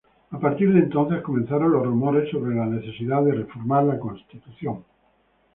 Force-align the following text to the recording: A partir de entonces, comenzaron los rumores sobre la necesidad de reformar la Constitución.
A 0.31 0.39
partir 0.39 0.73
de 0.73 0.79
entonces, 0.79 1.21
comenzaron 1.21 1.73
los 1.73 1.85
rumores 1.85 2.31
sobre 2.31 2.55
la 2.55 2.65
necesidad 2.65 3.21
de 3.23 3.33
reformar 3.33 3.83
la 3.83 3.99
Constitución. 3.99 4.83